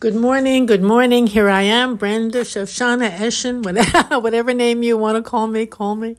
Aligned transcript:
Good 0.00 0.14
morning, 0.14 0.66
good 0.66 0.80
morning. 0.80 1.26
Here 1.26 1.48
I 1.48 1.62
am, 1.62 1.96
Brenda 1.96 2.42
Shoshanna 2.42 3.10
Eshin, 3.10 3.64
whatever, 3.64 4.20
whatever 4.20 4.54
name 4.54 4.84
you 4.84 4.96
want 4.96 5.16
to 5.16 5.28
call 5.28 5.48
me, 5.48 5.66
call 5.66 5.96
me. 5.96 6.14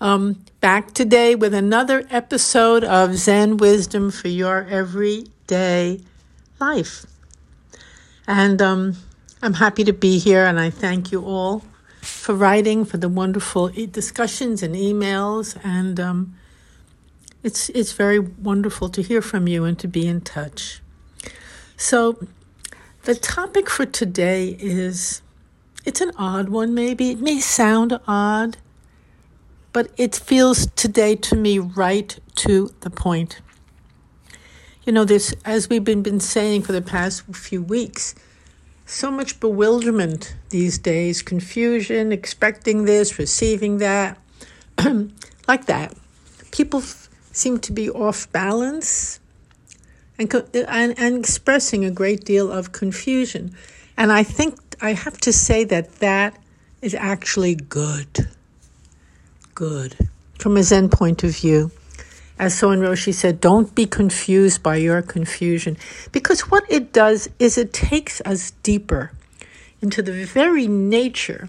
Um, 0.00 0.44
back 0.60 0.94
today 0.94 1.34
with 1.34 1.52
another 1.52 2.06
episode 2.10 2.84
of 2.84 3.16
Zen 3.16 3.56
Wisdom 3.56 4.12
for 4.12 4.28
your 4.28 4.64
everyday 4.70 6.00
life. 6.60 7.06
And 8.28 8.62
um, 8.62 8.98
I'm 9.42 9.54
happy 9.54 9.82
to 9.82 9.92
be 9.92 10.18
here, 10.20 10.46
and 10.46 10.60
I 10.60 10.70
thank 10.70 11.10
you 11.10 11.24
all 11.24 11.64
for 12.02 12.36
writing, 12.36 12.84
for 12.84 12.98
the 12.98 13.08
wonderful 13.08 13.66
discussions 13.66 14.62
and 14.62 14.76
emails. 14.76 15.58
And 15.64 15.98
um, 15.98 16.36
it's, 17.42 17.68
it's 17.70 17.94
very 17.94 18.20
wonderful 18.20 18.88
to 18.90 19.02
hear 19.02 19.20
from 19.20 19.48
you 19.48 19.64
and 19.64 19.76
to 19.80 19.88
be 19.88 20.06
in 20.06 20.20
touch. 20.20 20.80
So, 21.76 22.28
the 23.04 23.14
topic 23.14 23.68
for 23.68 23.84
today 23.84 24.56
is 24.58 25.20
it's 25.84 26.00
an 26.00 26.12
odd 26.16 26.48
one, 26.48 26.72
maybe. 26.72 27.10
It 27.10 27.20
may 27.20 27.38
sound 27.38 27.98
odd, 28.08 28.56
but 29.74 29.90
it 29.98 30.14
feels 30.14 30.68
today 30.74 31.14
to 31.16 31.36
me 31.36 31.58
right 31.58 32.18
to 32.36 32.74
the 32.80 32.88
point. 32.88 33.42
You 34.84 34.92
know, 34.92 35.04
this, 35.04 35.34
as 35.44 35.68
we've 35.68 35.84
been, 35.84 36.02
been 36.02 36.20
saying 36.20 36.62
for 36.62 36.72
the 36.72 36.80
past 36.80 37.24
few 37.34 37.62
weeks, 37.62 38.14
so 38.86 39.10
much 39.10 39.38
bewilderment 39.38 40.36
these 40.48 40.78
days, 40.78 41.20
confusion, 41.20 42.10
expecting 42.10 42.86
this, 42.86 43.18
receiving 43.18 43.78
that, 43.78 44.18
like 45.48 45.66
that. 45.66 45.94
People 46.52 46.80
f- 46.80 47.10
seem 47.32 47.58
to 47.60 47.72
be 47.72 47.90
off 47.90 48.30
balance 48.32 49.20
and, 50.18 50.32
and, 50.54 50.98
and 50.98 51.18
expressing 51.18 51.84
a 51.84 51.90
great 51.90 52.24
deal 52.24 52.50
of 52.50 52.72
confusion. 52.72 53.54
And 53.96 54.12
I 54.12 54.22
think 54.22 54.58
I 54.80 54.92
have 54.92 55.18
to 55.22 55.32
say 55.32 55.64
that 55.64 55.96
that 55.96 56.38
is 56.82 56.94
actually 56.94 57.54
good. 57.54 58.28
Good. 59.54 59.96
From 60.38 60.56
a 60.56 60.62
Zen 60.62 60.88
point 60.88 61.24
of 61.24 61.36
view. 61.36 61.70
As 62.38 62.54
Soen 62.58 62.80
Roshi 62.80 63.14
said, 63.14 63.40
don't 63.40 63.74
be 63.74 63.86
confused 63.86 64.62
by 64.62 64.76
your 64.76 65.00
confusion. 65.02 65.76
Because 66.10 66.50
what 66.50 66.64
it 66.68 66.92
does 66.92 67.28
is 67.38 67.56
it 67.56 67.72
takes 67.72 68.20
us 68.22 68.50
deeper 68.62 69.12
into 69.80 70.02
the 70.02 70.24
very 70.24 70.66
nature 70.66 71.48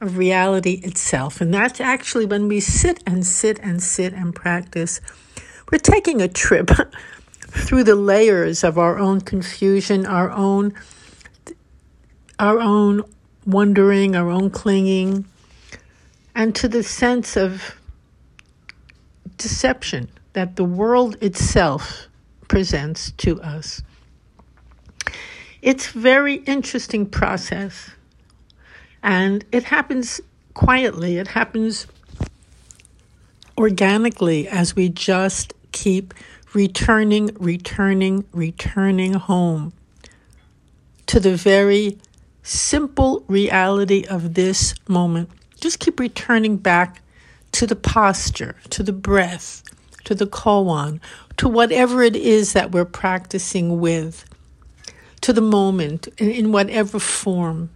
of 0.00 0.16
reality 0.16 0.80
itself. 0.84 1.40
And 1.40 1.52
that's 1.52 1.80
actually 1.80 2.26
when 2.26 2.46
we 2.46 2.60
sit 2.60 3.02
and 3.06 3.26
sit 3.26 3.58
and 3.60 3.82
sit 3.82 4.12
and 4.12 4.34
practice, 4.34 5.00
we're 5.72 5.78
taking 5.78 6.22
a 6.22 6.28
trip 6.28 6.70
through 7.48 7.84
the 7.84 7.94
layers 7.94 8.62
of 8.62 8.78
our 8.78 8.98
own 8.98 9.20
confusion, 9.20 10.06
our 10.06 10.30
own 10.30 10.74
our 12.38 12.60
own 12.60 13.02
wondering, 13.46 14.14
our 14.14 14.30
own 14.30 14.48
clinging, 14.50 15.24
and 16.34 16.54
to 16.54 16.68
the 16.68 16.82
sense 16.82 17.36
of 17.36 17.76
deception 19.36 20.08
that 20.34 20.56
the 20.56 20.64
world 20.64 21.16
itself 21.20 22.06
presents 22.46 23.10
to 23.12 23.40
us. 23.42 23.82
It's 25.62 25.88
very 25.88 26.36
interesting 26.36 27.06
process 27.06 27.90
and 29.02 29.44
it 29.50 29.64
happens 29.64 30.20
quietly. 30.54 31.18
It 31.18 31.28
happens 31.28 31.86
organically 33.56 34.46
as 34.48 34.76
we 34.76 34.88
just 34.88 35.54
keep 35.72 36.14
returning, 36.54 37.30
returning, 37.38 38.24
returning 38.32 39.14
home 39.14 39.72
to 41.06 41.20
the 41.20 41.36
very 41.36 41.98
simple 42.42 43.24
reality 43.28 44.04
of 44.08 44.34
this 44.34 44.74
moment. 44.88 45.30
Just 45.60 45.78
keep 45.80 45.98
returning 45.98 46.56
back 46.56 47.02
to 47.52 47.66
the 47.66 47.76
posture, 47.76 48.56
to 48.70 48.82
the 48.82 48.92
breath, 48.92 49.62
to 50.04 50.14
the 50.14 50.26
koan, 50.26 51.00
to 51.38 51.48
whatever 51.48 52.02
it 52.02 52.16
is 52.16 52.52
that 52.52 52.72
we're 52.72 52.84
practicing 52.84 53.80
with, 53.80 54.24
to 55.20 55.32
the 55.32 55.40
moment 55.40 56.08
in, 56.18 56.30
in 56.30 56.52
whatever 56.52 56.98
form 56.98 57.70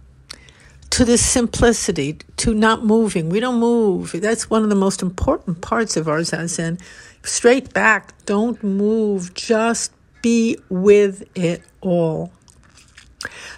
to 0.93 1.03
the 1.03 1.17
simplicity, 1.17 2.19
to 2.37 2.53
not 2.53 2.85
moving. 2.85 3.29
We 3.29 3.39
don't 3.39 3.59
move. 3.59 4.11
That's 4.11 4.47
one 4.51 4.61
of 4.61 4.69
the 4.69 4.75
most 4.75 5.01
important 5.01 5.59
parts 5.59 5.97
of 5.97 6.07
our 6.07 6.19
Zazen. 6.19 6.79
Straight 7.23 7.73
back, 7.73 8.13
don't 8.25 8.61
move, 8.63 9.33
just 9.33 9.91
be 10.21 10.57
with 10.69 11.23
it 11.35 11.63
all. 11.81 12.31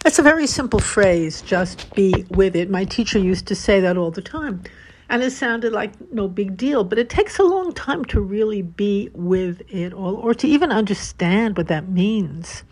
That's 0.04 0.20
a 0.20 0.24
very 0.24 0.48
simple 0.48 0.80
phrase, 0.80 1.42
just 1.42 1.94
be 1.96 2.26
with 2.30 2.56
it. 2.56 2.70
My 2.70 2.86
teacher 2.86 3.20
used 3.20 3.48
to 3.48 3.56
say 3.56 3.80
that 3.80 3.98
all 3.98 4.12
the 4.12 4.22
time. 4.22 4.64
And 5.10 5.22
it 5.22 5.32
sounded 5.32 5.74
like 5.74 5.92
no 6.12 6.28
big 6.28 6.58
deal, 6.58 6.84
but 6.84 6.98
it 6.98 7.10
takes 7.10 7.38
a 7.38 7.44
long 7.44 7.74
time 7.74 8.06
to 8.06 8.20
really 8.22 8.62
be 8.62 9.10
with 9.14 9.62
it 9.70 9.94
all 9.94 10.16
or 10.16 10.34
to 10.34 10.48
even 10.48 10.72
understand 10.72 11.58
what 11.58 11.68
that 11.68 11.90
means. 11.90 12.64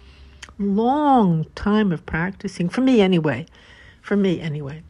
Long 0.58 1.46
time 1.56 1.92
of 1.92 2.06
practicing, 2.06 2.70
for 2.70 2.82
me 2.82 3.02
anyway 3.02 3.46
for 4.04 4.16
me 4.16 4.40
anyway. 4.40 4.84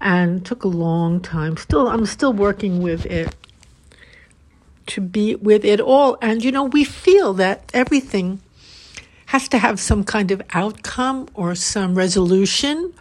And 0.00 0.46
took 0.46 0.64
a 0.64 0.68
long 0.68 1.20
time. 1.20 1.58
Still, 1.58 1.88
I'm 1.88 2.06
still 2.06 2.32
working 2.32 2.80
with 2.80 3.04
it 3.04 3.34
to 4.92 5.00
be 5.00 5.34
with 5.34 5.64
it 5.64 5.80
all. 5.80 6.18
And 6.20 6.44
you 6.44 6.52
know, 6.52 6.64
we 6.64 6.84
feel 6.84 7.32
that 7.34 7.70
everything 7.72 8.40
has 9.26 9.48
to 9.48 9.58
have 9.58 9.80
some 9.80 10.04
kind 10.04 10.30
of 10.30 10.42
outcome 10.52 11.28
or 11.34 11.54
some 11.54 11.94
resolution, 11.94 12.92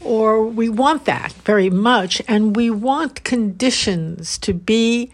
or 0.00 0.46
we 0.46 0.68
want 0.68 1.04
that 1.06 1.32
very 1.32 1.70
much. 1.70 2.22
And 2.28 2.54
we 2.54 2.70
want 2.70 3.24
conditions 3.24 4.38
to 4.38 4.54
be 4.54 5.10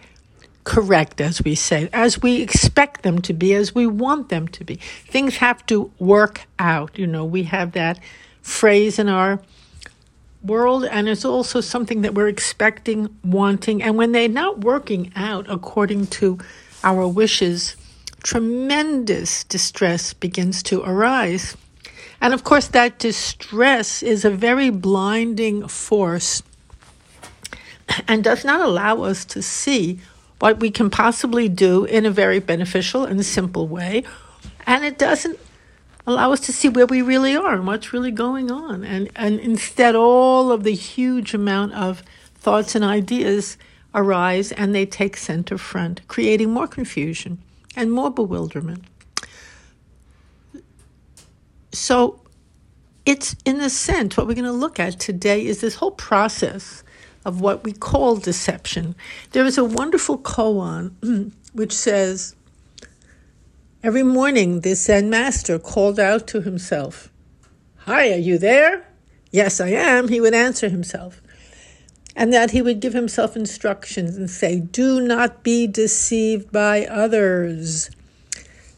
correct, 0.64 1.20
as 1.20 1.42
we 1.42 1.54
say, 1.54 1.88
as 1.92 2.20
we 2.20 2.42
expect 2.42 3.02
them 3.02 3.20
to 3.22 3.32
be, 3.32 3.54
as 3.54 3.74
we 3.74 3.86
want 3.86 4.28
them 4.28 4.46
to 4.48 4.64
be. 4.64 4.76
Things 5.08 5.36
have 5.36 5.64
to 5.66 5.90
work 5.98 6.42
out. 6.58 6.98
You 6.98 7.06
know, 7.06 7.24
we 7.24 7.44
have 7.44 7.72
that 7.72 7.98
phrase 8.42 8.98
in 8.98 9.08
our 9.08 9.40
world, 10.42 10.84
and 10.84 11.08
it's 11.08 11.24
also 11.24 11.60
something 11.60 12.02
that 12.02 12.14
we're 12.14 12.28
expecting, 12.28 13.14
wanting, 13.24 13.82
and 13.82 13.96
when 13.96 14.12
they're 14.12 14.28
not 14.28 14.60
working 14.60 15.12
out 15.16 15.46
according 15.48 16.06
to 16.08 16.38
our 16.84 17.06
wishes, 17.06 17.76
tremendous 18.22 19.44
distress 19.44 20.12
begins 20.14 20.62
to 20.64 20.82
arise. 20.82 21.56
And 22.20 22.32
of 22.34 22.44
course, 22.44 22.68
that 22.68 22.98
distress 22.98 24.02
is 24.02 24.24
a 24.24 24.30
very 24.30 24.70
blinding 24.70 25.66
force 25.68 26.42
and 28.08 28.22
does 28.22 28.44
not 28.44 28.60
allow 28.60 29.02
us 29.02 29.24
to 29.26 29.42
see 29.42 30.00
what 30.38 30.60
we 30.60 30.70
can 30.70 30.90
possibly 30.90 31.48
do 31.48 31.84
in 31.84 32.06
a 32.06 32.10
very 32.10 32.40
beneficial 32.40 33.04
and 33.04 33.24
simple 33.24 33.68
way. 33.68 34.04
And 34.66 34.84
it 34.84 34.98
doesn't 34.98 35.38
allow 36.06 36.32
us 36.32 36.40
to 36.40 36.52
see 36.52 36.68
where 36.68 36.86
we 36.86 37.02
really 37.02 37.36
are 37.36 37.54
and 37.54 37.66
what's 37.66 37.92
really 37.92 38.10
going 38.10 38.50
on. 38.50 38.84
And, 38.84 39.10
and 39.14 39.38
instead, 39.40 39.94
all 39.94 40.50
of 40.50 40.64
the 40.64 40.74
huge 40.74 41.34
amount 41.34 41.74
of 41.74 42.02
thoughts 42.34 42.74
and 42.74 42.84
ideas 42.84 43.56
arise 43.94 44.52
and 44.52 44.74
they 44.74 44.86
take 44.86 45.16
center 45.16 45.58
front, 45.58 46.06
creating 46.08 46.50
more 46.50 46.66
confusion 46.66 47.38
and 47.76 47.92
more 47.92 48.10
bewilderment. 48.10 48.84
So, 51.72 52.20
it's 53.04 53.34
in 53.44 53.60
a 53.60 53.70
sense 53.70 54.16
what 54.16 54.26
we're 54.26 54.34
going 54.34 54.44
to 54.44 54.52
look 54.52 54.78
at 54.78 55.00
today 55.00 55.44
is 55.44 55.60
this 55.60 55.74
whole 55.74 55.90
process 55.90 56.84
of 57.24 57.40
what 57.40 57.64
we 57.64 57.72
call 57.72 58.16
deception. 58.16 58.94
There 59.32 59.44
is 59.44 59.58
a 59.58 59.64
wonderful 59.64 60.18
koan 60.18 60.92
which 61.52 61.72
says, 61.72 62.36
Every 63.84 64.04
morning, 64.04 64.60
this 64.60 64.84
Zen 64.84 65.10
master 65.10 65.58
called 65.58 65.98
out 65.98 66.28
to 66.28 66.40
himself, 66.40 67.10
Hi, 67.78 68.12
are 68.12 68.16
you 68.16 68.38
there? 68.38 68.86
Yes, 69.32 69.60
I 69.60 69.70
am, 69.70 70.06
he 70.06 70.20
would 70.20 70.34
answer 70.34 70.68
himself. 70.68 71.20
And 72.14 72.32
that 72.32 72.52
he 72.52 72.62
would 72.62 72.78
give 72.78 72.92
himself 72.92 73.34
instructions 73.34 74.16
and 74.16 74.30
say, 74.30 74.60
Do 74.60 75.00
not 75.00 75.42
be 75.42 75.66
deceived 75.66 76.52
by 76.52 76.86
others. 76.86 77.90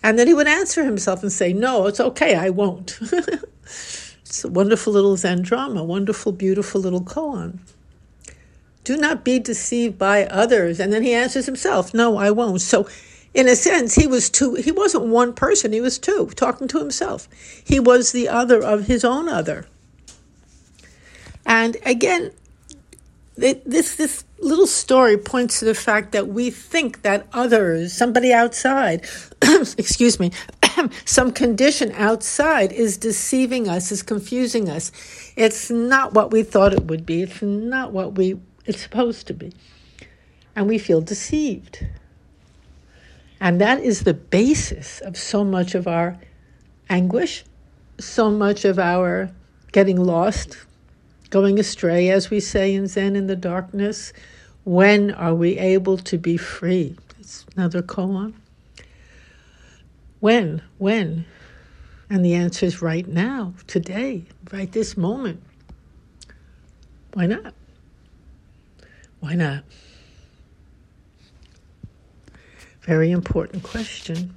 And 0.02 0.18
then 0.18 0.26
he 0.26 0.32
would 0.32 0.48
answer 0.48 0.84
himself 0.86 1.22
and 1.22 1.30
say, 1.30 1.52
No, 1.52 1.86
it's 1.86 2.00
okay, 2.00 2.34
I 2.34 2.48
won't. 2.48 2.98
it's 3.62 4.42
a 4.42 4.48
wonderful 4.48 4.94
little 4.94 5.18
Zen 5.18 5.42
drama, 5.42 5.84
wonderful, 5.84 6.32
beautiful 6.32 6.80
little 6.80 7.02
koan. 7.02 7.58
Do 8.84 8.96
not 8.96 9.22
be 9.22 9.38
deceived 9.38 9.98
by 9.98 10.24
others. 10.24 10.80
And 10.80 10.94
then 10.94 11.02
he 11.02 11.12
answers 11.12 11.44
himself, 11.44 11.92
No, 11.92 12.16
I 12.16 12.30
won't. 12.30 12.62
So 12.62 12.88
in 13.34 13.48
a 13.48 13.56
sense, 13.56 13.96
he 13.96 14.06
was 14.06 14.30
two, 14.30 14.54
he 14.54 14.70
wasn't 14.70 15.06
one 15.06 15.32
person, 15.32 15.72
he 15.72 15.80
was 15.80 15.98
two, 15.98 16.30
talking 16.36 16.68
to 16.68 16.78
himself. 16.78 17.28
He 17.64 17.80
was 17.80 18.12
the 18.12 18.28
other 18.28 18.62
of 18.62 18.86
his 18.86 19.04
own 19.04 19.28
other. 19.28 19.66
And 21.44 21.76
again, 21.84 22.30
this 23.36 23.96
this 23.96 24.24
little 24.38 24.66
story 24.66 25.16
points 25.16 25.58
to 25.58 25.64
the 25.64 25.74
fact 25.74 26.12
that 26.12 26.28
we 26.28 26.50
think 26.50 27.02
that 27.02 27.26
others, 27.32 27.92
somebody 27.92 28.32
outside, 28.32 29.04
excuse 29.76 30.20
me, 30.20 30.30
some 31.04 31.32
condition 31.32 31.90
outside 31.92 32.72
is 32.72 32.96
deceiving 32.96 33.68
us, 33.68 33.90
is 33.90 34.02
confusing 34.02 34.68
us. 34.68 34.92
It's 35.36 35.70
not 35.70 36.14
what 36.14 36.30
we 36.30 36.44
thought 36.44 36.72
it 36.72 36.84
would 36.84 37.04
be. 37.04 37.22
It's 37.22 37.42
not 37.42 37.92
what 37.92 38.14
we 38.14 38.38
it's 38.66 38.82
supposed 38.82 39.26
to 39.26 39.34
be. 39.34 39.52
And 40.54 40.68
we 40.68 40.78
feel 40.78 41.00
deceived. 41.00 41.84
And 43.44 43.60
that 43.60 43.80
is 43.80 44.04
the 44.04 44.14
basis 44.14 45.02
of 45.02 45.18
so 45.18 45.44
much 45.44 45.74
of 45.74 45.86
our 45.86 46.16
anguish, 46.88 47.44
so 48.00 48.30
much 48.30 48.64
of 48.64 48.78
our 48.78 49.30
getting 49.70 50.02
lost, 50.02 50.56
going 51.28 51.58
astray, 51.58 52.08
as 52.08 52.30
we 52.30 52.40
say 52.40 52.74
in 52.74 52.86
Zen 52.86 53.14
in 53.14 53.26
the 53.26 53.36
darkness. 53.36 54.14
When 54.64 55.10
are 55.10 55.34
we 55.34 55.58
able 55.58 55.98
to 55.98 56.16
be 56.16 56.38
free? 56.38 56.96
It's 57.20 57.44
another 57.54 57.82
koan. 57.82 58.32
When? 60.20 60.62
When? 60.78 61.26
And 62.08 62.24
the 62.24 62.32
answer 62.32 62.64
is 62.64 62.80
right 62.80 63.06
now, 63.06 63.52
today, 63.66 64.24
right 64.52 64.72
this 64.72 64.96
moment. 64.96 65.42
Why 67.12 67.26
not? 67.26 67.52
Why 69.20 69.34
not? 69.34 69.64
Very 72.84 73.10
important 73.10 73.62
question. 73.62 74.34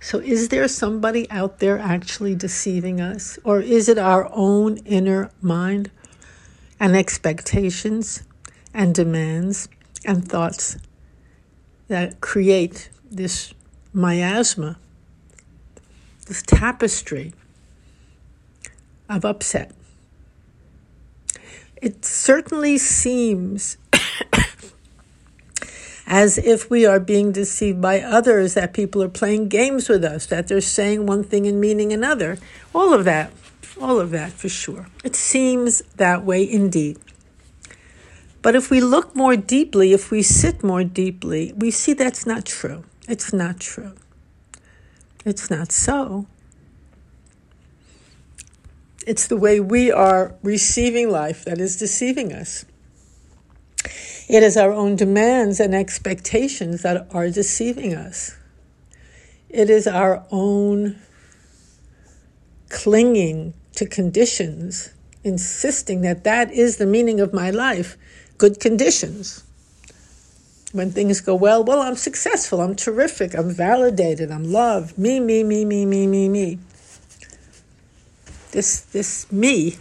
So, 0.00 0.18
is 0.18 0.48
there 0.48 0.66
somebody 0.66 1.30
out 1.30 1.58
there 1.58 1.78
actually 1.78 2.34
deceiving 2.34 3.00
us? 3.00 3.38
Or 3.44 3.60
is 3.60 3.88
it 3.88 3.98
our 3.98 4.28
own 4.32 4.78
inner 4.78 5.30
mind 5.40 5.90
and 6.80 6.96
expectations 6.96 8.22
and 8.74 8.94
demands 8.94 9.68
and 10.04 10.28
thoughts 10.28 10.76
that 11.88 12.20
create 12.20 12.90
this 13.10 13.52
miasma, 13.92 14.78
this 16.26 16.42
tapestry 16.42 17.32
of 19.08 19.24
upset. 19.24 19.72
It 21.76 22.04
certainly 22.04 22.78
seems 22.78 23.76
as 26.06 26.38
if 26.38 26.68
we 26.70 26.84
are 26.84 27.00
being 27.00 27.32
deceived 27.32 27.80
by 27.80 28.00
others, 28.00 28.54
that 28.54 28.74
people 28.74 29.02
are 29.02 29.08
playing 29.08 29.48
games 29.48 29.88
with 29.88 30.04
us, 30.04 30.26
that 30.26 30.48
they're 30.48 30.60
saying 30.60 31.06
one 31.06 31.24
thing 31.24 31.46
and 31.46 31.60
meaning 31.60 31.92
another. 31.92 32.38
All 32.74 32.92
of 32.92 33.04
that, 33.04 33.32
all 33.80 33.98
of 34.00 34.10
that 34.10 34.32
for 34.32 34.48
sure. 34.48 34.86
It 35.04 35.16
seems 35.16 35.82
that 35.96 36.24
way 36.24 36.48
indeed. 36.48 36.98
But 38.42 38.56
if 38.56 38.70
we 38.70 38.80
look 38.80 39.14
more 39.14 39.36
deeply, 39.36 39.92
if 39.92 40.10
we 40.10 40.22
sit 40.22 40.64
more 40.64 40.82
deeply, 40.82 41.52
we 41.56 41.70
see 41.70 41.92
that's 41.92 42.26
not 42.26 42.44
true. 42.44 42.84
It's 43.08 43.32
not 43.32 43.60
true. 43.60 43.94
It's 45.24 45.48
not 45.48 45.70
so. 45.70 46.26
It's 49.06 49.26
the 49.26 49.36
way 49.36 49.60
we 49.60 49.90
are 49.92 50.34
receiving 50.42 51.10
life 51.10 51.44
that 51.44 51.58
is 51.58 51.76
deceiving 51.76 52.32
us. 52.32 52.64
It 54.28 54.42
is 54.42 54.56
our 54.56 54.72
own 54.72 54.96
demands 54.96 55.60
and 55.60 55.74
expectations 55.74 56.82
that 56.82 57.06
are 57.12 57.28
deceiving 57.28 57.94
us. 57.94 58.36
It 59.48 59.68
is 59.68 59.86
our 59.86 60.24
own 60.30 60.98
clinging 62.68 63.54
to 63.76 63.86
conditions, 63.86 64.92
insisting 65.24 66.00
that 66.02 66.24
that 66.24 66.52
is 66.52 66.78
the 66.78 66.86
meaning 66.86 67.20
of 67.20 67.32
my 67.32 67.50
life, 67.50 67.96
good 68.38 68.60
conditions 68.60 69.44
when 70.72 70.90
things 70.90 71.20
go 71.20 71.34
well, 71.34 71.62
well, 71.62 71.80
I'm 71.80 71.96
successful, 71.96 72.60
I'm 72.60 72.74
terrific, 72.74 73.34
I'm 73.34 73.50
validated, 73.50 74.30
I'm 74.30 74.50
loved. 74.50 74.98
Me, 74.98 75.20
me, 75.20 75.44
me, 75.44 75.64
me, 75.64 75.84
me, 75.84 76.06
me, 76.06 76.28
me. 76.28 76.58
This 78.52 78.80
this 78.80 79.30
me 79.30 79.78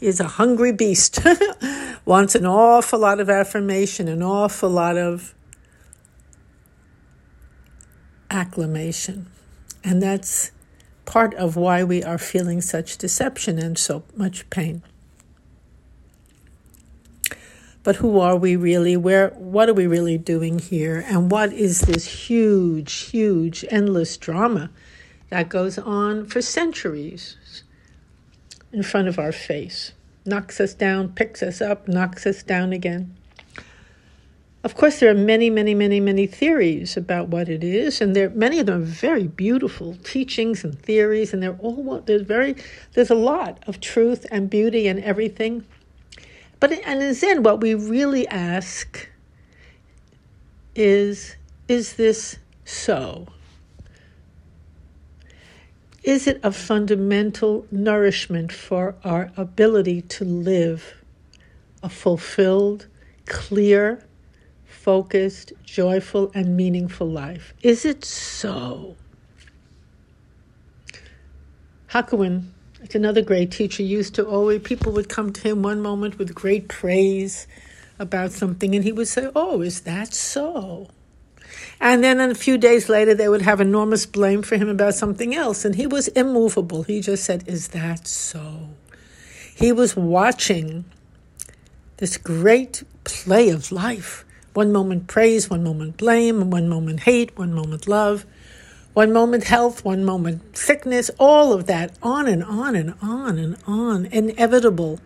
is 0.00 0.20
a 0.20 0.24
hungry 0.24 0.72
beast. 0.72 1.20
Wants 2.04 2.34
an 2.34 2.44
awful 2.44 2.98
lot 2.98 3.20
of 3.20 3.30
affirmation, 3.30 4.08
an 4.08 4.22
awful 4.22 4.68
lot 4.68 4.96
of 4.96 5.34
acclamation. 8.30 9.26
And 9.82 10.02
that's 10.02 10.50
part 11.04 11.34
of 11.34 11.56
why 11.56 11.84
we 11.84 12.02
are 12.02 12.18
feeling 12.18 12.60
such 12.60 12.98
deception 12.98 13.58
and 13.58 13.78
so 13.78 14.04
much 14.16 14.48
pain. 14.50 14.82
But 17.82 17.96
who 17.96 18.18
are 18.18 18.36
we 18.36 18.56
really? 18.56 18.96
Where 18.96 19.28
what 19.30 19.68
are 19.68 19.74
we 19.74 19.86
really 19.86 20.16
doing 20.16 20.58
here? 20.58 21.04
And 21.06 21.30
what 21.30 21.52
is 21.52 21.82
this 21.82 22.06
huge, 22.06 22.92
huge, 22.92 23.64
endless 23.68 24.16
drama 24.16 24.70
that 25.28 25.50
goes 25.50 25.78
on 25.78 26.24
for 26.24 26.40
centuries 26.40 27.36
in 28.74 28.82
front 28.82 29.08
of 29.08 29.18
our 29.18 29.32
face? 29.32 29.92
Knocks 30.26 30.60
us 30.60 30.74
down, 30.74 31.10
picks 31.10 31.42
us 31.42 31.60
up, 31.60 31.86
knocks 31.88 32.26
us 32.26 32.42
down 32.42 32.72
again. 32.72 33.16
Of 34.64 34.76
course, 34.76 34.98
there 34.98 35.10
are 35.10 35.14
many, 35.14 35.50
many, 35.50 35.74
many, 35.74 36.00
many 36.00 36.26
theories 36.26 36.96
about 36.96 37.28
what 37.28 37.50
it 37.50 37.62
is, 37.62 38.00
and 38.00 38.16
there 38.16 38.30
many 38.30 38.58
of 38.58 38.66
them 38.66 38.80
are 38.80 38.84
very 38.84 39.26
beautiful 39.26 39.94
teachings 40.04 40.64
and 40.64 40.78
theories, 40.78 41.34
and 41.34 41.42
they're 41.42 41.58
all 41.58 42.00
there's 42.06 42.22
very 42.22 42.56
there's 42.94 43.10
a 43.10 43.14
lot 43.14 43.62
of 43.66 43.80
truth 43.80 44.24
and 44.30 44.48
beauty 44.48 44.88
and 44.88 45.00
everything. 45.00 45.66
But 46.60 46.72
and 46.72 47.02
in 47.02 47.12
Zen, 47.12 47.42
what 47.42 47.60
we 47.60 47.74
really 47.74 48.26
ask 48.28 49.06
is 50.74 51.36
is 51.68 51.94
this 51.94 52.38
so? 52.64 53.26
Is 56.04 56.26
it 56.26 56.38
a 56.42 56.52
fundamental 56.52 57.66
nourishment 57.70 58.52
for 58.52 58.94
our 59.04 59.32
ability 59.38 60.02
to 60.02 60.24
live 60.24 60.94
a 61.82 61.88
fulfilled, 61.88 62.86
clear, 63.24 64.04
focused, 64.66 65.54
joyful, 65.64 66.30
and 66.34 66.56
meaningful 66.56 67.08
life? 67.08 67.54
Is 67.62 67.86
it 67.86 68.04
so? 68.04 68.96
Hakuin 71.88 72.50
another 72.92 73.22
great 73.22 73.50
teacher 73.50 73.82
used 73.82 74.14
to 74.14 74.26
always, 74.26 74.60
people 74.60 74.92
would 74.92 75.08
come 75.08 75.32
to 75.32 75.40
him 75.48 75.62
one 75.62 75.80
moment 75.80 76.18
with 76.18 76.34
great 76.34 76.68
praise 76.68 77.46
about 77.98 78.30
something, 78.30 78.74
and 78.74 78.84
he 78.84 78.92
would 78.92 79.08
say, 79.08 79.30
Oh, 79.34 79.62
is 79.62 79.80
that 79.82 80.12
so? 80.12 80.88
And 81.80 82.02
then 82.02 82.20
a 82.20 82.34
few 82.34 82.56
days 82.56 82.88
later, 82.88 83.14
they 83.14 83.28
would 83.28 83.42
have 83.42 83.60
enormous 83.60 84.06
blame 84.06 84.42
for 84.42 84.56
him 84.56 84.68
about 84.68 84.94
something 84.94 85.34
else, 85.34 85.64
and 85.64 85.74
he 85.74 85.86
was 85.86 86.08
immovable. 86.08 86.84
He 86.84 87.00
just 87.00 87.24
said, 87.24 87.44
Is 87.46 87.68
that 87.68 88.06
so? 88.06 88.70
He 89.54 89.72
was 89.72 89.96
watching 89.96 90.84
this 91.98 92.16
great 92.16 92.82
play 93.04 93.50
of 93.50 93.70
life. 93.70 94.24
One 94.54 94.72
moment 94.72 95.08
praise, 95.08 95.50
one 95.50 95.64
moment 95.64 95.96
blame, 95.96 96.50
one 96.50 96.68
moment 96.68 97.00
hate, 97.00 97.36
one 97.36 97.52
moment 97.52 97.86
love. 97.86 98.24
One 98.94 99.12
moment 99.12 99.44
health, 99.44 99.84
one 99.84 100.04
moment 100.04 100.56
sickness, 100.56 101.10
all 101.18 101.52
of 101.52 101.66
that, 101.66 101.98
on 102.00 102.28
and 102.28 102.44
on 102.44 102.76
and 102.76 102.94
on 103.02 103.38
and 103.38 103.56
on, 103.66 104.06
inevitable 104.06 105.00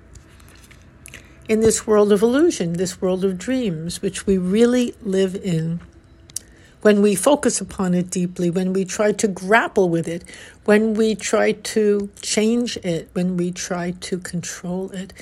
in 1.49 1.61
this 1.61 1.87
world 1.87 2.13
of 2.13 2.21
illusion, 2.21 2.75
this 2.75 3.01
world 3.01 3.25
of 3.25 3.39
dreams, 3.39 4.03
which 4.03 4.27
we 4.27 4.37
really 4.37 4.95
live 5.01 5.35
in. 5.35 5.81
When 6.81 7.03
we 7.03 7.15
focus 7.17 7.61
upon 7.61 7.95
it 7.95 8.11
deeply, 8.11 8.51
when 8.51 8.73
we 8.73 8.85
try 8.85 9.13
to 9.13 9.29
grapple 9.29 9.89
with 9.89 10.07
it, 10.07 10.23
when 10.65 10.95
we 10.95 11.15
try 11.15 11.53
to 11.53 12.09
change 12.23 12.77
it, 12.79 13.09
when 13.15 13.37
we 13.37 13.51
try 13.51 13.91
to 13.93 14.19
control 14.19 14.91
it, 14.93 15.13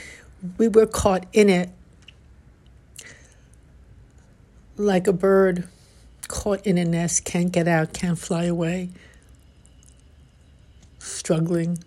we 0.58 0.68
were 0.68 0.86
caught 0.86 1.24
in 1.32 1.48
it 1.48 1.70
like 4.76 5.06
a 5.06 5.12
bird 5.12 5.66
caught 6.28 6.66
in 6.66 6.76
a 6.76 6.84
nest, 6.84 7.24
can't 7.24 7.52
get 7.52 7.68
out, 7.68 7.92
can't 7.92 8.18
fly 8.18 8.44
away, 8.44 8.90
struggling, 10.98 11.78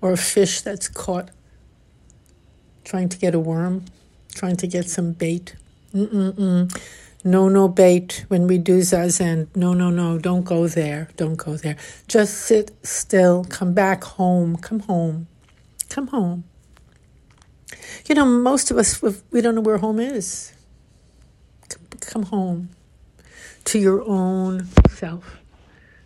or 0.00 0.12
a 0.12 0.16
fish 0.16 0.60
that's 0.60 0.88
caught 0.88 1.30
trying 2.84 3.08
to 3.08 3.18
get 3.18 3.34
a 3.34 3.40
worm, 3.40 3.84
trying 4.34 4.56
to 4.56 4.66
get 4.66 4.88
some 4.88 5.12
bait. 5.12 5.56
Mm-mm-mm. 5.94 6.70
No, 7.26 7.48
no 7.48 7.66
bait 7.66 8.24
when 8.28 8.46
we 8.46 8.56
do 8.56 8.78
zazen. 8.82 9.48
No, 9.56 9.74
no, 9.74 9.90
no, 9.90 10.16
don't 10.16 10.44
go 10.44 10.68
there. 10.68 11.08
Don't 11.16 11.34
go 11.34 11.56
there. 11.56 11.76
Just 12.06 12.34
sit 12.34 12.70
still. 12.86 13.42
Come 13.42 13.74
back 13.74 14.04
home. 14.04 14.54
Come 14.58 14.78
home. 14.78 15.26
Come 15.88 16.06
home. 16.06 16.44
You 18.08 18.14
know, 18.14 18.24
most 18.24 18.70
of 18.70 18.78
us, 18.78 19.02
we 19.32 19.40
don't 19.40 19.56
know 19.56 19.60
where 19.60 19.78
home 19.78 19.98
is. 19.98 20.52
Come 22.00 22.22
home 22.22 22.68
to 23.64 23.80
your 23.80 24.08
own 24.08 24.68
self, 24.88 25.38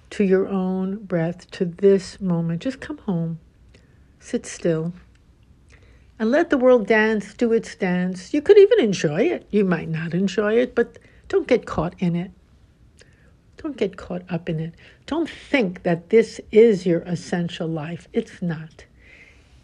to 0.09 0.25
your 0.25 0.49
own 0.49 1.05
breath, 1.05 1.50
to 1.50 1.67
this 1.67 2.19
moment. 2.19 2.62
Just 2.62 2.81
come 2.81 2.97
home, 2.97 3.39
sit 4.21 4.47
still, 4.47 4.95
and 6.19 6.31
let 6.31 6.49
the 6.49 6.57
world 6.57 6.87
dance, 6.87 7.35
do 7.35 7.53
its 7.53 7.75
dance. 7.75 8.33
You 8.33 8.41
could 8.41 8.57
even 8.57 8.81
enjoy 8.81 9.21
it. 9.25 9.47
You 9.50 9.67
might 9.67 9.91
not 9.91 10.15
enjoy 10.15 10.55
it, 10.55 10.75
but 10.75 10.99
don't 11.31 11.47
get 11.47 11.65
caught 11.65 11.95
in 12.01 12.15
it. 12.17 12.33
Don't 13.57 13.77
get 13.77 13.97
caught 13.97 14.23
up 14.29 14.49
in 14.49 14.59
it. 14.59 14.75
Don't 15.07 15.31
think 15.31 15.85
that 15.85 16.11
this 16.11 16.41
is 16.51 16.85
your 16.85 17.01
essential 17.01 17.69
life. 17.69 18.09
It's 18.13 18.43
not. 18.43 18.85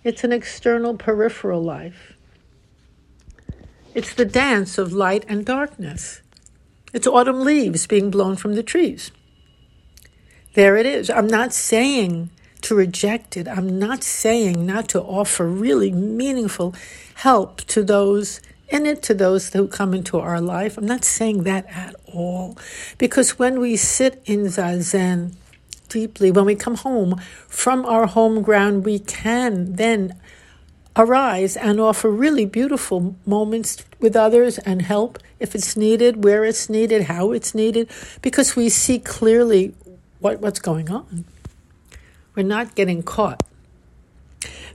It's 0.04 0.22
an 0.22 0.32
external 0.32 0.94
peripheral 0.94 1.62
life. 1.62 2.14
It's 3.94 4.14
the 4.14 4.24
dance 4.24 4.78
of 4.78 4.92
light 4.92 5.24
and 5.28 5.44
darkness. 5.44 6.22
It's 6.92 7.06
autumn 7.06 7.42
leaves 7.42 7.88
being 7.88 8.10
blown 8.10 8.36
from 8.36 8.54
the 8.54 8.62
trees. 8.62 9.10
There 10.54 10.76
it 10.76 10.86
is. 10.86 11.10
I'm 11.10 11.26
not 11.26 11.52
saying 11.52 12.30
to 12.60 12.76
reject 12.76 13.36
it. 13.36 13.48
I'm 13.48 13.78
not 13.78 14.04
saying 14.04 14.64
not 14.64 14.88
to 14.90 15.02
offer 15.02 15.48
really 15.48 15.90
meaningful 15.90 16.74
help 17.16 17.62
to 17.62 17.82
those 17.82 18.40
in 18.68 18.86
it, 18.86 19.02
to 19.04 19.14
those 19.14 19.52
who 19.52 19.68
come 19.68 19.94
into 19.94 20.18
our 20.18 20.40
life. 20.40 20.76
I'm 20.76 20.86
not 20.86 21.04
saying 21.04 21.44
that 21.44 21.66
at 21.68 21.94
all. 22.12 22.58
Because 22.98 23.38
when 23.38 23.60
we 23.60 23.76
sit 23.76 24.22
in 24.24 24.46
Zazen 24.46 25.34
deeply, 25.88 26.30
when 26.30 26.44
we 26.44 26.54
come 26.54 26.76
home 26.76 27.20
from 27.48 27.84
our 27.86 28.06
home 28.06 28.42
ground, 28.42 28.84
we 28.84 28.98
can 28.98 29.74
then 29.76 30.18
arise 30.96 31.56
and 31.56 31.78
offer 31.78 32.10
really 32.10 32.46
beautiful 32.46 33.14
moments 33.26 33.84
with 34.00 34.16
others 34.16 34.58
and 34.58 34.82
help 34.82 35.18
if 35.38 35.54
it's 35.54 35.76
needed, 35.76 36.24
where 36.24 36.44
it's 36.44 36.68
needed, 36.70 37.02
how 37.02 37.32
it's 37.32 37.54
needed, 37.54 37.90
because 38.22 38.56
we 38.56 38.68
see 38.68 38.98
clearly 38.98 39.74
what, 40.20 40.40
what's 40.40 40.58
going 40.58 40.90
on. 40.90 41.24
We're 42.34 42.42
not 42.42 42.74
getting 42.74 43.02
caught. 43.02 43.42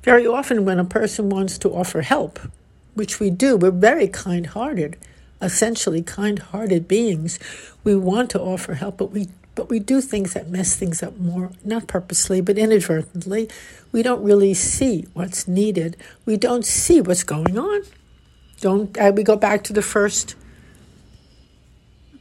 Very 0.03 0.25
often, 0.25 0.65
when 0.65 0.79
a 0.79 0.85
person 0.85 1.29
wants 1.29 1.57
to 1.59 1.69
offer 1.69 2.01
help, 2.01 2.39
which 2.93 3.19
we 3.19 3.29
do, 3.29 3.57
we're 3.57 3.71
very 3.71 4.07
kind 4.07 4.47
hearted, 4.47 4.97
essentially 5.41 6.01
kind 6.01 6.39
hearted 6.39 6.87
beings. 6.87 7.39
We 7.83 7.95
want 7.95 8.29
to 8.31 8.41
offer 8.41 8.75
help, 8.75 8.97
but 8.97 9.11
we 9.11 9.29
but 9.53 9.69
we 9.69 9.79
do 9.79 9.99
things 9.99 10.33
that 10.33 10.49
mess 10.49 10.77
things 10.77 11.03
up 11.03 11.17
more, 11.17 11.51
not 11.63 11.85
purposely, 11.85 12.39
but 12.39 12.57
inadvertently. 12.57 13.49
We 13.91 14.01
don't 14.01 14.23
really 14.23 14.53
see 14.53 15.07
what's 15.13 15.45
needed. 15.45 15.97
We 16.25 16.37
don't 16.37 16.65
see 16.65 17.01
what's 17.01 17.23
going 17.23 17.57
on. 17.57 17.81
Don't 18.61 18.97
uh, 18.97 19.11
we 19.13 19.23
go 19.23 19.35
back 19.35 19.63
to 19.65 19.73
the 19.73 19.81
first 19.81 20.35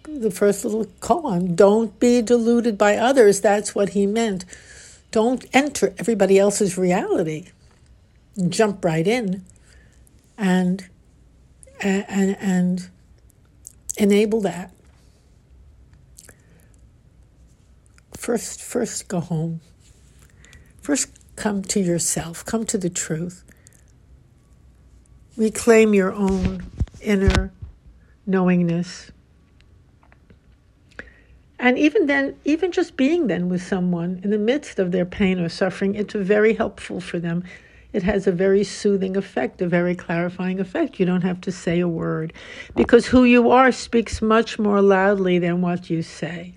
the 0.05 0.31
first 0.31 0.65
little 0.65 0.87
koan. 1.01 1.55
Don't 1.55 1.99
be 2.01 2.21
deluded 2.21 2.77
by 2.77 2.97
others. 2.97 3.41
That's 3.41 3.75
what 3.75 3.91
he 3.91 4.07
meant. 4.07 4.45
Don't 5.13 5.45
enter 5.53 5.95
everybody 5.99 6.39
else's 6.39 6.77
reality. 6.77 7.49
Jump 8.49 8.85
right 8.85 9.07
in 9.07 9.45
and 10.41 10.89
uh, 11.85 12.03
and 12.09 12.37
and 12.41 12.91
enable 13.97 14.41
that. 14.41 14.73
First, 18.17 18.63
first 18.63 19.07
go 19.09 19.21
home. 19.21 19.61
First, 20.81 21.11
come 21.37 21.63
to 21.63 21.81
yourself. 21.81 22.45
Come 22.45 22.65
to 22.67 22.79
the 22.79 22.91
truth. 22.91 23.45
Reclaim 25.37 25.95
your 25.95 26.13
own 26.13 26.65
inner 27.01 27.53
knowingness. 28.27 29.11
And 31.59 31.79
even 31.79 32.07
then, 32.07 32.37
even 32.45 32.73
just 32.73 32.97
being 32.97 33.27
then 33.27 33.51
with 33.51 33.63
someone 33.63 34.21
in 34.25 34.31
the 34.31 34.39
midst 34.39 34.79
of 34.79 34.93
their 34.93 35.05
pain 35.05 35.39
or 35.39 35.51
suffering, 35.51 35.95
it's 35.95 36.15
very 36.15 36.55
helpful 36.55 37.01
for 37.01 37.19
them. 37.19 37.45
It 37.93 38.05
has 38.05 38.27
a 38.27 38.33
very 38.33 38.63
soothing 38.63 39.17
effect, 39.17 39.61
a 39.61 39.67
very 39.67 39.95
clarifying 39.95 40.61
effect. 40.61 41.01
You 41.01 41.07
don't 41.07 41.23
have 41.23 41.41
to 41.43 41.53
say 41.53 41.81
a 41.81 41.89
word 41.89 42.33
because 42.77 43.07
who 43.07 43.25
you 43.25 43.51
are 43.51 43.73
speaks 43.73 44.23
much 44.23 44.59
more 44.59 44.81
loudly 44.81 45.39
than 45.39 45.61
what 45.61 45.91
you 45.91 46.03
say. 46.03 46.55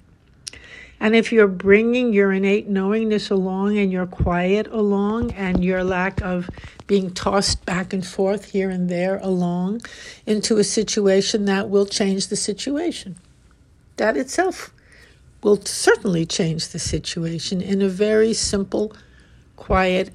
And 0.99 1.15
if 1.15 1.33
you're 1.33 1.47
bringing 1.47 2.13
your 2.13 2.31
innate 2.31 2.69
knowingness 2.69 3.29
along 3.29 3.77
and 3.77 3.91
your 3.91 4.05
quiet 4.05 4.67
along 4.67 5.31
and 5.31 5.61
your 5.61 5.83
lack 5.83 6.21
of 6.21 6.49
being 6.87 7.11
tossed 7.11 7.65
back 7.65 7.91
and 7.91 8.05
forth 8.05 8.51
here 8.51 8.69
and 8.69 8.87
there 8.87 9.17
along 9.17 9.81
into 10.25 10.59
a 10.59 10.63
situation 10.63 11.43
that 11.45 11.69
will 11.69 11.85
change 11.85 12.27
the 12.27 12.37
situation, 12.37 13.17
that 13.97 14.15
itself 14.15 14.73
will 15.41 15.59
certainly 15.65 16.25
change 16.25 16.69
the 16.69 16.79
situation 16.79 17.59
in 17.61 17.81
a 17.81 17.89
very 17.89 18.33
simple, 18.33 18.95
quiet, 19.57 20.09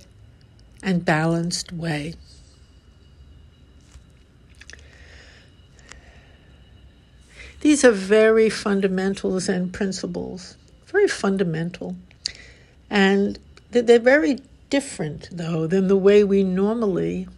and 0.82 1.04
balanced 1.04 1.73
way. 1.73 2.14
These 7.61 7.85
are 7.85 7.92
very 7.92 8.49
fundamentals 8.49 9.49
and 9.49 9.73
principles 9.73 10.56
very 10.88 11.08
fundamental. 11.08 11.97
And 12.90 13.38
they're 13.70 13.99
very 13.99 14.38
different, 14.70 15.28
though, 15.30 15.66
than 15.66 15.88
the 15.88 15.97
way 15.97 16.25
we 16.25 16.42
normally 16.42 17.28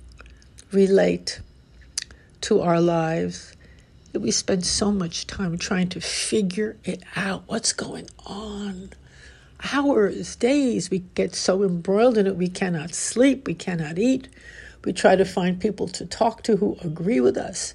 relate 0.72 1.40
to 2.42 2.60
our 2.60 2.80
lives. 2.80 3.54
We 4.12 4.30
spend 4.30 4.64
so 4.64 4.92
much 4.92 5.26
time 5.26 5.58
trying 5.58 5.88
to 5.90 6.00
figure 6.00 6.76
it 6.84 7.02
out. 7.16 7.44
What's 7.46 7.72
going 7.72 8.08
on? 8.24 8.90
Hours, 9.72 10.36
days, 10.36 10.90
we 10.90 11.00
get 11.14 11.34
so 11.34 11.62
embroiled 11.62 12.16
in 12.16 12.26
it 12.26 12.36
we 12.36 12.48
cannot 12.48 12.94
sleep, 12.94 13.46
we 13.46 13.54
cannot 13.54 13.98
eat. 13.98 14.28
We 14.84 14.92
try 14.92 15.16
to 15.16 15.24
find 15.24 15.60
people 15.60 15.88
to 15.88 16.06
talk 16.06 16.42
to 16.44 16.56
who 16.56 16.78
agree 16.80 17.20
with 17.20 17.36
us. 17.36 17.74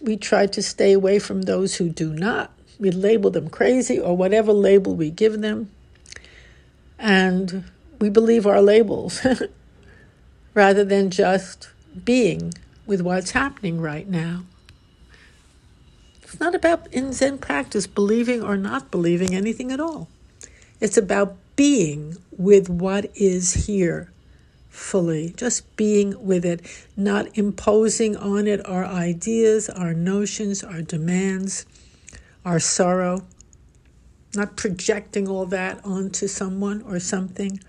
We 0.00 0.16
try 0.16 0.46
to 0.46 0.62
stay 0.62 0.92
away 0.92 1.18
from 1.18 1.42
those 1.42 1.76
who 1.76 1.88
do 1.88 2.12
not 2.12 2.52
we 2.82 2.90
label 2.90 3.30
them 3.30 3.48
crazy 3.48 3.98
or 3.98 4.16
whatever 4.16 4.52
label 4.52 4.96
we 4.96 5.08
give 5.08 5.40
them. 5.40 5.70
And 6.98 7.64
we 8.00 8.10
believe 8.10 8.44
our 8.44 8.60
labels 8.60 9.24
rather 10.54 10.84
than 10.84 11.10
just 11.10 11.70
being 12.04 12.52
with 12.84 13.00
what's 13.00 13.30
happening 13.30 13.80
right 13.80 14.08
now. 14.08 14.42
It's 16.22 16.40
not 16.40 16.56
about 16.56 16.92
in 16.92 17.12
Zen 17.12 17.38
practice 17.38 17.86
believing 17.86 18.42
or 18.42 18.56
not 18.56 18.90
believing 18.90 19.32
anything 19.32 19.70
at 19.70 19.78
all. 19.80 20.08
It's 20.82 20.96
about 20.96 21.36
being 21.54 22.16
with 22.36 22.68
what 22.68 23.08
is 23.14 23.66
here 23.66 24.10
fully, 24.68 25.32
just 25.36 25.76
being 25.76 26.26
with 26.26 26.44
it, 26.44 26.60
not 26.96 27.38
imposing 27.38 28.16
on 28.16 28.48
it 28.48 28.66
our 28.68 28.84
ideas, 28.84 29.70
our 29.70 29.94
notions, 29.94 30.64
our 30.64 30.82
demands 30.82 31.66
our 32.44 32.58
sorrow, 32.58 33.22
not 34.34 34.56
projecting 34.56 35.28
all 35.28 35.46
that 35.46 35.80
onto 35.84 36.26
someone 36.26 36.82
or 36.82 36.98
something. 36.98 37.60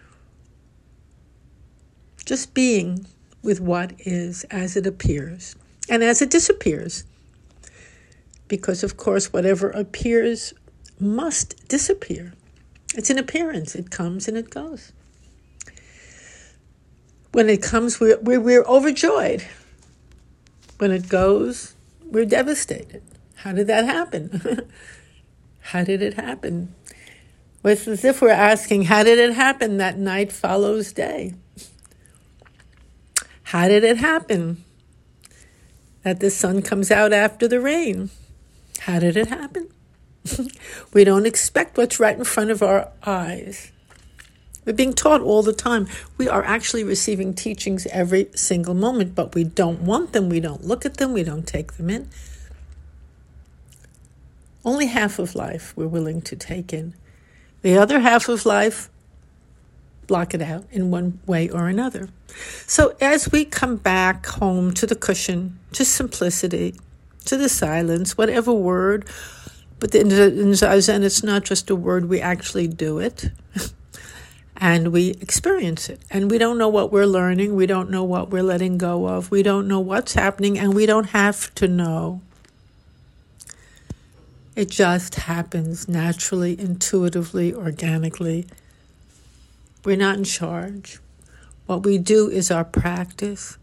Just 2.25 2.55
being 2.55 3.05
with 3.43 3.59
what 3.61 3.93
is 3.99 4.43
as 4.45 4.75
it 4.75 4.87
appears 4.87 5.55
and 5.87 6.03
as 6.03 6.23
it 6.23 6.31
disappears. 6.31 7.03
Because, 8.47 8.83
of 8.83 8.97
course, 8.97 9.31
whatever 9.31 9.69
appears 9.69 10.55
must 10.99 11.67
disappear. 11.67 12.33
It's 12.93 13.09
an 13.09 13.17
appearance, 13.17 13.75
it 13.75 13.89
comes 13.89 14.27
and 14.27 14.37
it 14.37 14.49
goes. 14.49 14.91
When 17.31 17.49
it 17.49 17.63
comes, 17.63 17.99
we're, 17.99 18.19
we're, 18.19 18.39
we're 18.39 18.63
overjoyed. 18.65 19.43
When 20.77 20.91
it 20.91 21.09
goes, 21.09 21.73
we're 22.03 22.25
devastated. 22.25 23.01
How 23.37 23.53
did 23.53 23.67
that 23.67 23.85
happen? 23.85 24.69
how 25.61 25.83
did 25.83 26.01
it 26.03 26.13
happen? 26.13 26.75
Well, 27.63 27.73
It's 27.73 27.87
as 27.87 28.05
if 28.05 28.21
we're 28.21 28.29
asking, 28.29 28.83
how 28.83 29.03
did 29.03 29.17
it 29.17 29.33
happen 29.33 29.77
that 29.77 29.97
night 29.97 30.31
follows 30.31 30.93
day? 30.93 31.33
How 33.43 33.67
did 33.67 33.83
it 33.83 33.97
happen 33.97 34.63
that 36.03 36.19
the 36.19 36.29
sun 36.29 36.61
comes 36.61 36.91
out 36.91 37.13
after 37.13 37.47
the 37.47 37.59
rain? 37.59 38.09
How 38.81 38.99
did 38.99 39.15
it 39.17 39.27
happen? 39.27 39.69
We 40.93 41.03
don't 41.03 41.25
expect 41.25 41.77
what's 41.77 41.99
right 41.99 42.17
in 42.17 42.23
front 42.23 42.49
of 42.49 42.61
our 42.61 42.89
eyes. 43.05 43.71
We're 44.65 44.73
being 44.73 44.93
taught 44.93 45.21
all 45.21 45.43
the 45.43 45.53
time. 45.53 45.87
We 46.17 46.29
are 46.29 46.43
actually 46.43 46.83
receiving 46.83 47.33
teachings 47.33 47.85
every 47.87 48.29
single 48.33 48.73
moment, 48.73 49.13
but 49.15 49.35
we 49.35 49.43
don't 49.43 49.81
want 49.81 50.13
them. 50.13 50.29
We 50.29 50.39
don't 50.39 50.63
look 50.63 50.85
at 50.85 50.97
them. 50.97 51.11
We 51.11 51.23
don't 51.23 51.45
take 51.45 51.73
them 51.73 51.89
in. 51.89 52.09
Only 54.63 54.85
half 54.85 55.19
of 55.19 55.35
life 55.35 55.73
we're 55.75 55.87
willing 55.87 56.21
to 56.21 56.37
take 56.37 56.71
in. 56.71 56.93
The 57.61 57.77
other 57.77 57.99
half 57.99 58.29
of 58.29 58.45
life, 58.45 58.89
block 60.07 60.33
it 60.33 60.41
out 60.41 60.65
in 60.71 60.91
one 60.91 61.19
way 61.25 61.49
or 61.49 61.67
another. 61.67 62.09
So 62.65 62.95
as 63.01 63.31
we 63.31 63.43
come 63.45 63.75
back 63.75 64.25
home 64.25 64.73
to 64.75 64.85
the 64.85 64.95
cushion, 64.95 65.59
to 65.73 65.83
simplicity, 65.83 66.75
to 67.25 67.35
the 67.35 67.49
silence, 67.49 68.17
whatever 68.17 68.53
word, 68.53 69.05
but 69.83 69.93
in 69.93 70.07
Zazen, 70.07 71.03
it's 71.03 71.23
not 71.23 71.43
just 71.43 71.69
a 71.69 71.75
word, 71.75 72.07
we 72.07 72.21
actually 72.21 72.69
do 72.69 72.99
it. 72.99 73.31
and 74.55 74.93
we 74.93 75.09
experience 75.19 75.89
it. 75.89 75.99
And 76.09 76.31
we 76.31 76.37
don't 76.37 76.57
know 76.57 76.69
what 76.69 76.89
we're 76.89 77.05
learning. 77.05 77.53
We 77.53 77.65
don't 77.65 77.89
know 77.89 78.05
what 78.05 78.29
we're 78.29 78.43
letting 78.43 78.77
go 78.77 79.09
of. 79.09 79.29
We 79.29 79.43
don't 79.43 79.67
know 79.67 79.81
what's 79.81 80.13
happening, 80.13 80.57
and 80.57 80.73
we 80.73 80.85
don't 80.85 81.09
have 81.09 81.53
to 81.55 81.67
know. 81.67 82.21
It 84.55 84.69
just 84.69 85.15
happens 85.15 85.89
naturally, 85.89 86.57
intuitively, 86.57 87.53
organically. 87.53 88.47
We're 89.83 89.97
not 89.97 90.15
in 90.15 90.23
charge. 90.23 90.99
What 91.65 91.83
we 91.83 91.97
do 91.97 92.29
is 92.29 92.49
our 92.49 92.63
practice, 92.63 93.57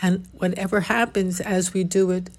and 0.00 0.26
whatever 0.32 0.80
happens 0.80 1.42
as 1.42 1.74
we 1.74 1.84
do 1.84 2.10
it 2.10 2.30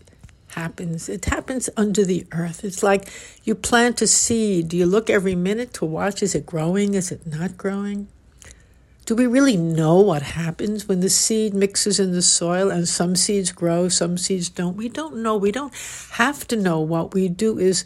happens. 0.54 1.10
It 1.10 1.26
happens 1.26 1.70
under 1.78 2.04
the 2.04 2.26
earth. 2.32 2.64
It's 2.64 2.82
like 2.82 3.10
you 3.44 3.56
plant 3.56 4.02
a 4.02 4.08
seed. 4.08 4.70
Do 4.70 4.78
you 4.78 4.86
look 4.86 5.10
every 5.10 5.36
minute 5.36 5.74
to 5.76 5.86
watch? 5.86 6.24
Is 6.24 6.34
it 6.34 6.46
growing? 6.46 6.94
Is 6.94 7.12
it 7.12 7.28
not 7.28 7.58
growing? 7.58 8.08
Do 9.06 9.16
we 9.16 9.28
really 9.28 9.58
know 9.58 10.00
what 10.00 10.22
happens 10.22 10.88
when 10.88 11.02
the 11.02 11.10
seed 11.10 11.54
mixes 11.54 12.00
in 12.00 12.14
the 12.14 12.22
soil 12.22 12.72
and 12.72 12.88
some 12.88 13.18
seeds 13.18 13.52
grow, 13.52 13.90
some 13.90 14.18
seeds 14.18 14.48
don't? 14.48 14.78
We 14.78 14.88
don't 14.88 15.18
know. 15.18 15.36
We 15.36 15.52
don't 15.52 15.74
have 16.12 16.48
to 16.48 16.56
know. 16.56 16.80
What 16.80 17.14
we 17.14 17.28
do 17.28 17.60
is 17.60 17.84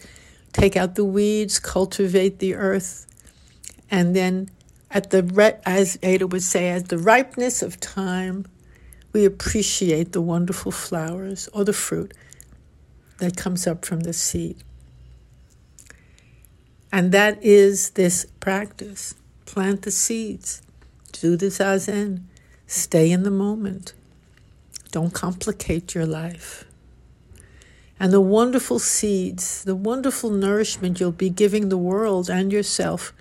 take 0.54 0.78
out 0.78 0.94
the 0.94 1.04
weeds, 1.04 1.58
cultivate 1.60 2.38
the 2.38 2.54
earth, 2.54 3.08
and 3.90 4.16
then 4.16 4.52
at 4.92 5.10
the 5.10 5.60
as 5.66 5.98
Ada 6.04 6.28
would 6.28 6.44
say, 6.44 6.70
at 6.70 6.90
the 6.90 7.00
ripeness 7.00 7.64
of 7.64 7.80
time, 7.80 8.46
we 9.12 9.26
appreciate 9.26 10.12
the 10.12 10.22
wonderful 10.22 10.72
flowers 10.72 11.50
or 11.52 11.64
the 11.64 11.74
fruit 11.74 12.14
that 13.18 13.38
comes 13.38 13.68
up 13.68 13.86
from 13.86 14.02
the 14.02 14.14
seed. 14.14 14.58
And 16.92 17.12
that 17.12 17.44
is 17.44 17.92
this 17.92 18.26
practice. 18.40 19.16
Plant 19.46 19.84
the 19.84 19.92
seeds 19.92 20.62
do 21.12 21.36
the 21.36 21.48
zazen. 21.48 22.24
Stay 22.68 23.12
in 23.12 23.24
the 23.24 23.32
moment. 23.32 23.94
Don't 24.92 25.14
complicate 25.14 25.96
your 25.96 26.06
life. 26.06 26.66
And 28.00 28.14
the 28.14 28.22
wonderful 28.22 28.80
seeds, 28.80 29.64
the 29.64 29.76
wonderful 29.76 30.30
nourishment 30.30 31.00
you'll 31.00 31.12
be 31.12 31.30
giving 31.30 31.70
the 31.70 31.78
world 31.78 32.30
and 32.30 32.52
yourself 32.52 33.14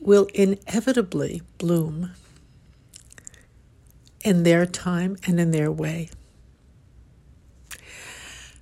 will 0.00 0.28
inevitably 0.34 1.42
bloom 1.58 2.12
in 4.24 4.42
their 4.42 4.64
time 4.64 5.16
and 5.26 5.38
in 5.38 5.50
their 5.50 5.70
way. 5.70 6.08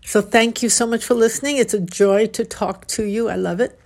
So, 0.05 0.21
thank 0.21 0.63
you 0.63 0.69
so 0.69 0.87
much 0.87 1.05
for 1.05 1.15
listening. 1.15 1.57
It's 1.57 1.75
a 1.75 1.81
joy 1.81 2.27
to 2.29 2.45
talk 2.45 2.87
to 2.89 3.05
you. 3.05 3.29
I 3.29 3.35
love 3.37 3.59
it. 3.59 3.81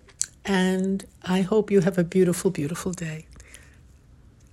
And 0.44 1.04
I 1.22 1.42
hope 1.42 1.70
you 1.70 1.80
have 1.80 1.96
a 1.98 2.04
beautiful, 2.04 2.50
beautiful 2.50 2.92
day. 2.92 3.26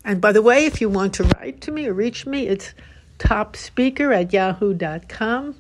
And 0.04 0.22
by 0.22 0.32
the 0.32 0.44
way, 0.44 0.66
if 0.66 0.80
you 0.80 0.90
want 0.90 1.16
to 1.16 1.24
write 1.24 1.60
to 1.62 1.72
me 1.72 1.88
or 1.88 1.94
reach 1.94 2.28
me, 2.28 2.48
it's 2.48 2.76
topspeaker 3.18 4.16
at 4.16 4.32
yahoo.com. 4.32 5.56